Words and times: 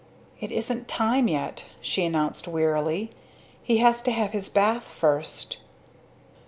"It 0.39 0.51
isn't 0.51 0.87
time 0.87 1.27
yet," 1.27 1.65
she 1.79 2.03
announced 2.05 2.47
wearily. 2.47 3.11
"He 3.61 3.77
has 3.77 4.01
to 4.01 4.11
have 4.11 4.31
his 4.31 4.49
bath 4.49 4.85
first." 4.85 5.57